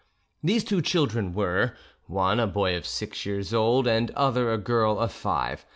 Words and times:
These 0.41 0.63
two 0.63 0.81
children 0.81 1.31
were, 1.31 1.73
one 2.07 2.39
a 2.39 2.47
boy 2.47 2.75
of 2.75 2.87
six 2.87 3.23
years 3.23 3.53
old, 3.53 3.85
the 3.85 4.09
other 4.15 4.51
a 4.51 4.57
girl 4.57 4.97
of 4.97 5.11
five. 5.13 5.63